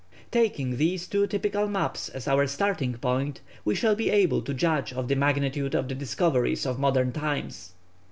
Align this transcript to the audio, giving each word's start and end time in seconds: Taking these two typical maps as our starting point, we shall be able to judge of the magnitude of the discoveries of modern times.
Taking 0.31 0.77
these 0.77 1.05
two 1.05 1.27
typical 1.27 1.67
maps 1.67 2.09
as 2.09 2.27
our 2.27 2.47
starting 2.47 2.93
point, 2.97 3.39
we 3.63 3.75
shall 3.75 3.93
be 3.95 4.09
able 4.09 4.41
to 4.41 4.51
judge 4.51 4.91
of 4.91 5.07
the 5.09 5.15
magnitude 5.15 5.75
of 5.75 5.87
the 5.89 5.93
discoveries 5.93 6.65
of 6.65 6.79
modern 6.79 7.11
times. 7.11 7.73